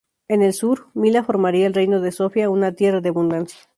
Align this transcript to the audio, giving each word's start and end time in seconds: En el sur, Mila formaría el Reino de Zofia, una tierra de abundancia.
En 0.27 0.41
el 0.41 0.53
sur, 0.53 0.87
Mila 0.95 1.23
formaría 1.23 1.67
el 1.67 1.75
Reino 1.75 2.01
de 2.01 2.11
Zofia, 2.11 2.49
una 2.49 2.71
tierra 2.71 3.01
de 3.01 3.09
abundancia. 3.09 3.59